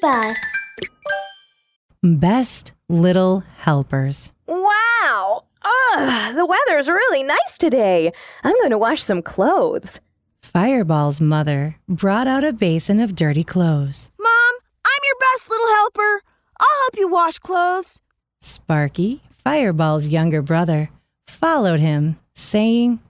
[0.00, 0.38] bus.
[2.02, 4.32] Best Little Helpers.
[4.46, 5.44] Wow!
[5.62, 8.12] Ugh, the weather's really nice today.
[8.44, 10.00] I'm going to wash some clothes.
[10.42, 14.10] Fireball's mother brought out a basin of dirty clothes.
[14.18, 16.22] Mom, I'm your best little helper.
[16.60, 18.00] I'll help you wash clothes.
[18.40, 20.90] Sparky, Fireball's younger brother,
[21.26, 23.00] followed him, saying,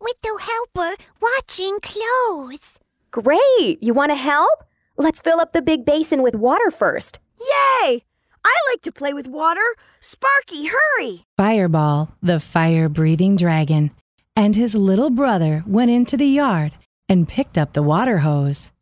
[0.00, 2.80] With the helper washing clothes.
[3.10, 3.82] Great!
[3.82, 4.64] You want to help?
[5.00, 7.20] Let's fill up the big basin with water first.
[7.38, 8.02] Yay!
[8.44, 9.62] I like to play with water.
[10.00, 11.24] Sparky, hurry!
[11.36, 13.92] Fireball, the fire breathing dragon,
[14.34, 16.72] and his little brother went into the yard
[17.08, 18.72] and picked up the water hose.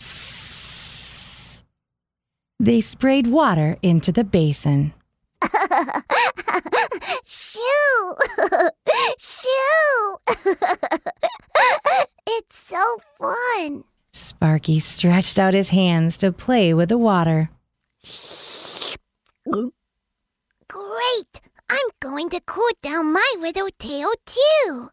[0.00, 1.62] Sss.
[2.58, 4.92] They sprayed water into the basin.
[7.24, 8.14] Shoo!
[9.16, 9.51] Shoo!
[14.52, 17.48] Sparky stretched out his hands to play with the water.
[20.68, 21.40] Great!
[21.70, 24.90] I'm going to cool down my little tail too.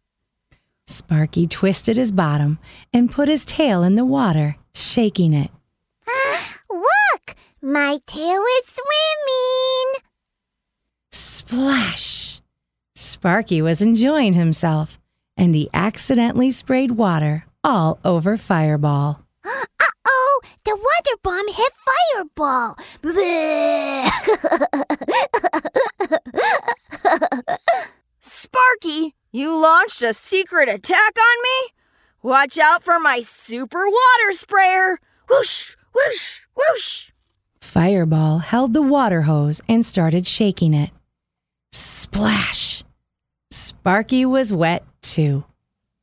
[0.85, 2.57] Sparky twisted his bottom
[2.93, 5.51] and put his tail in the water, shaking it.
[6.07, 7.35] Ah, look!
[7.61, 9.94] My tail is swimming.
[11.11, 12.39] Splash!
[12.95, 14.97] Sparky was enjoying himself,
[15.35, 19.25] and he accidentally sprayed water all over Fireball.
[19.45, 20.41] Uh-oh!
[20.65, 22.75] The water bomb hit Fireball.
[28.19, 31.73] Sparky, you launched a secret attack on me?
[32.21, 34.99] Watch out for my super water sprayer.
[35.29, 37.11] Whoosh, whoosh, whoosh.
[37.61, 40.89] Fireball held the water hose and started shaking it.
[41.71, 42.83] Splash!
[43.51, 45.45] Sparky was wet too.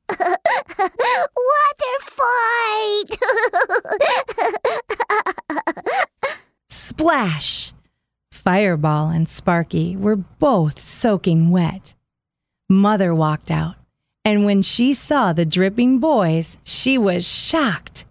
[0.09, 3.17] water fight!
[7.27, 7.73] Splash!
[8.31, 11.97] Fireball and Sparky were both soaking wet.
[12.69, 13.75] Mother walked out,
[14.25, 18.05] and when she saw the dripping boys, she was shocked.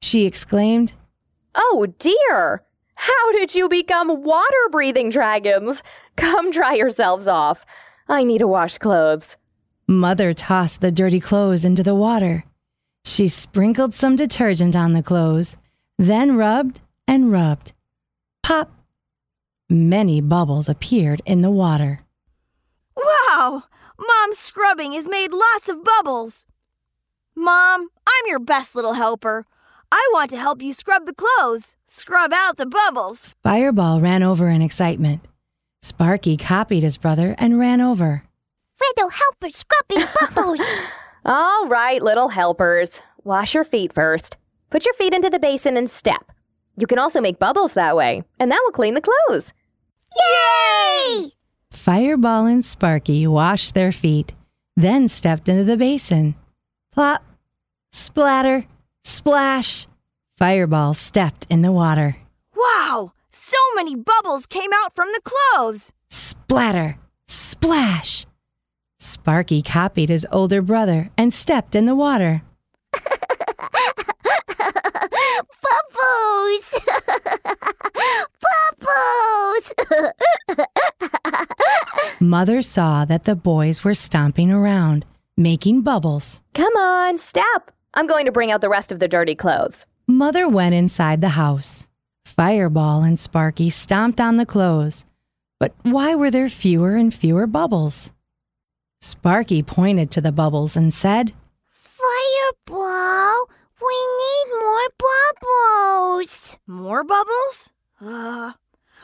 [0.00, 0.94] She exclaimed,
[1.54, 2.62] Oh dear!
[2.94, 5.82] How did you become water breathing dragons?
[6.16, 7.66] Come dry yourselves off.
[8.08, 9.36] I need to wash clothes.
[9.86, 12.44] Mother tossed the dirty clothes into the water.
[13.04, 15.58] She sprinkled some detergent on the clothes,
[15.98, 17.74] then rubbed and rubbed.
[18.52, 18.70] Pop!
[19.70, 22.00] Many bubbles appeared in the water.
[22.94, 23.62] Wow!
[23.98, 26.44] Mom's scrubbing has made lots of bubbles.
[27.34, 29.46] Mom, I'm your best little helper.
[29.90, 33.34] I want to help you scrub the clothes, scrub out the bubbles.
[33.42, 35.22] Fireball ran over in excitement.
[35.80, 38.24] Sparky copied his brother and ran over.
[38.82, 40.60] Little helper scrubbing bubbles.
[41.24, 43.02] All right, little helpers.
[43.24, 44.36] Wash your feet first.
[44.68, 46.32] Put your feet into the basin and step.
[46.76, 49.52] You can also make bubbles that way, and that will clean the clothes.
[50.16, 51.32] Yay!
[51.70, 54.34] Fireball and Sparky washed their feet,
[54.76, 56.34] then stepped into the basin.
[56.92, 57.22] Plop,
[57.92, 58.66] splatter,
[59.04, 59.86] splash.
[60.38, 62.16] Fireball stepped in the water.
[62.54, 63.12] Wow!
[63.30, 65.92] So many bubbles came out from the clothes.
[66.10, 68.26] Splatter, splash.
[68.98, 72.42] Sparky copied his older brother and stepped in the water.
[75.62, 76.80] Bubbles!
[78.78, 79.72] Bubbles!
[82.22, 85.04] Mother saw that the boys were stomping around,
[85.36, 86.40] making bubbles.
[86.54, 87.72] Come on, step.
[87.94, 89.86] I'm going to bring out the rest of the dirty clothes.
[90.06, 91.88] Mother went inside the house.
[92.24, 95.04] Fireball and Sparky stomped on the clothes.
[95.58, 98.12] But why were there fewer and fewer bubbles?
[99.00, 101.32] Sparky pointed to the bubbles and said,
[101.66, 103.50] Fireball,
[103.80, 104.88] we need more
[105.42, 106.56] bubbles.
[106.68, 107.72] More bubbles?
[108.00, 108.52] Uh.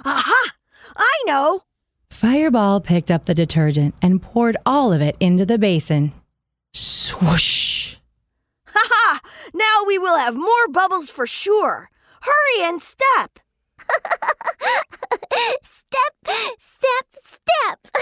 [0.04, 0.52] Aha!
[0.96, 1.64] I know!
[2.48, 6.14] Fireball picked up the detergent and poured all of it into the basin.
[6.72, 7.96] Swoosh!
[8.68, 9.20] Ha ha!
[9.52, 11.90] Now we will have more bubbles for sure.
[12.22, 13.38] Hurry and step!
[15.62, 16.14] Step,
[16.58, 17.86] step, step.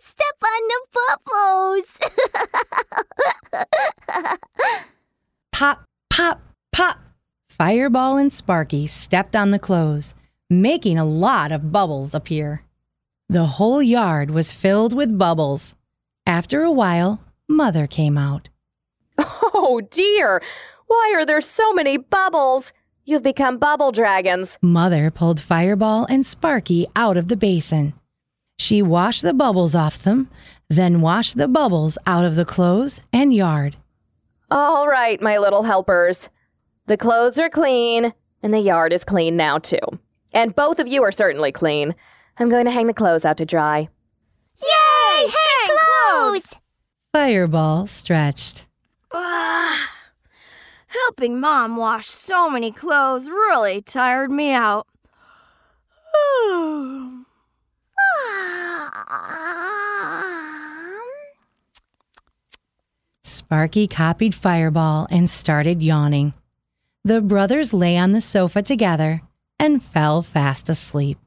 [0.00, 1.98] step on the bubbles.
[5.52, 6.40] Pop, pop,
[6.72, 6.98] pop!
[7.48, 10.14] Fireball and Sparky stepped on the clothes,
[10.50, 12.64] making a lot of bubbles appear.
[13.28, 15.76] The whole yard was filled with bubbles.
[16.26, 18.50] After a while, Mother came out.
[19.18, 20.42] Oh dear!
[20.86, 22.72] Why are there so many bubbles?
[23.04, 24.58] You've become bubble dragons.
[24.62, 27.92] Mother pulled Fireball and Sparky out of the basin.
[28.58, 30.28] She washed the bubbles off them,
[30.68, 33.76] then washed the bubbles out of the clothes and yard.
[34.50, 36.28] All right, my little helpers.
[36.86, 38.12] The clothes are clean,
[38.42, 39.78] and the yard is clean now, too.
[40.32, 41.94] And both of you are certainly clean.
[42.38, 43.88] I'm going to hang the clothes out to dry.
[44.62, 45.28] Yay!
[45.28, 45.76] Hang
[46.10, 46.54] clothes!
[47.12, 48.66] Fireball stretched.
[49.12, 49.90] Ah,
[50.86, 54.86] helping Mom wash so many clothes really tired me out.
[56.38, 57.26] Um,
[63.22, 66.34] Sparky copied Fireball and started yawning.
[67.04, 69.22] The brothers lay on the sofa together
[69.60, 71.20] and fell fast asleep.